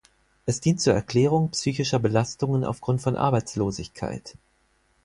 [0.47, 4.35] Es dient zur Erklärung psychischer Belastungen aufgrund von Arbeitslosigkeit.